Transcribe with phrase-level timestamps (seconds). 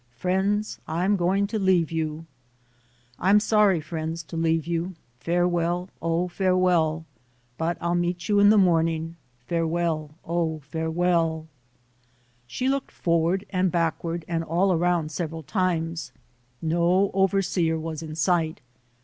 [0.15, 2.25] Friends, I'm going to leave you.
[3.19, 5.89] I'm sorry, friends, to leave you, Farewell!
[6.01, 7.05] Oh, farewell!
[7.55, 9.15] But I'll meet you in the morning!
[9.45, 10.15] Farewell!
[10.25, 11.45] Oh, farewell!
[12.47, 16.11] She looked forward and backward and all around several times.
[16.63, 18.59] No overseer was in sight.